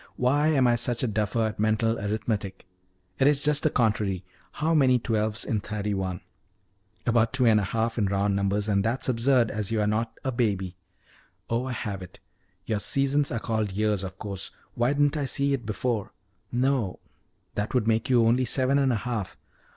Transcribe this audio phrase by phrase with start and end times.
[0.15, 2.65] Why am I such a duffer at mental arithmetic!
[3.19, 6.21] It is just the contrary how many twelves in thirty one?
[7.05, 10.17] About two and a half in round numbers, and that's absurd, as you are not
[10.23, 10.75] a baby.
[11.51, 12.19] Oh, I have it:
[12.65, 16.13] your seasons are called years, of course why didn't I see it before!
[16.51, 16.97] No,
[17.53, 19.37] that would make you only seven and a half.